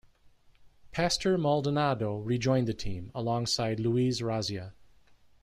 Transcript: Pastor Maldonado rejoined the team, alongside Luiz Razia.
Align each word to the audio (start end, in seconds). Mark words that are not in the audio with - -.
Pastor 0.91 1.37
Maldonado 1.37 2.17
rejoined 2.17 2.67
the 2.67 2.73
team, 2.73 3.11
alongside 3.13 3.79
Luiz 3.79 4.19
Razia. 4.19 4.71